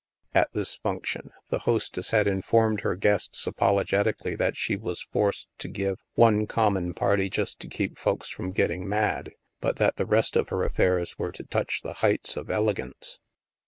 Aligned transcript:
At 0.33 0.51
this 0.53 0.75
function, 0.77 1.29
the 1.51 1.59
hostess 1.59 2.09
had 2.09 2.25
in 2.25 2.41
formed 2.41 2.81
her 2.81 2.95
guests 2.95 3.45
apologetically 3.45 4.35
that 4.35 4.57
she 4.57 4.75
was 4.75 5.03
forced 5.03 5.47
to 5.59 5.67
give" 5.67 5.99
one 6.25 6.47
common 6.47 6.95
party 6.95 7.29
just 7.29 7.59
to 7.59 7.67
keep 7.67 7.99
folks 7.99 8.27
from 8.29 8.49
getting 8.51 8.89
mad," 8.89 9.33
but 9.59 9.75
that 9.75 9.97
the 9.97 10.07
rest 10.07 10.35
of 10.35 10.49
her 10.49 10.63
affairs 10.63 11.19
were 11.19 11.31
to 11.33 11.43
touch 11.43 11.81
the 11.83 11.93
heights 12.01 12.35
of 12.35 12.49
elegance. 12.49 13.19